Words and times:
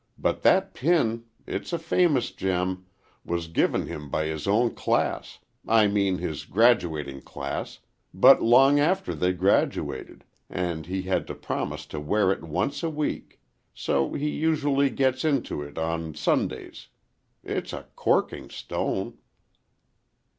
But 0.17 0.41
that 0.41 0.73
pin,—it's 0.73 1.71
a 1.73 1.77
famous 1.77 2.31
gem,—was 2.31 3.47
given 3.49 3.85
him 3.85 4.09
by 4.09 4.25
his 4.25 4.47
own 4.47 4.73
class,—I 4.73 5.85
mean 5.85 6.17
his 6.17 6.45
graduating 6.45 7.21
class, 7.21 7.77
but 8.11 8.41
long 8.41 8.79
after 8.79 9.13
they 9.13 9.31
graduated, 9.31 10.23
and 10.49 10.87
he 10.87 11.03
had 11.03 11.27
to 11.27 11.35
promise 11.35 11.85
to 11.85 11.99
wear 11.99 12.31
it 12.31 12.41
once 12.43 12.81
a 12.81 12.89
week, 12.89 13.39
so 13.75 14.13
he 14.15 14.29
usually 14.31 14.89
gets 14.89 15.23
into 15.23 15.61
it 15.61 15.77
on 15.77 16.15
Sundays. 16.15 16.87
It's 17.43 17.71
a 17.71 17.85
corking 17.95 18.49
stone!" 18.49 19.19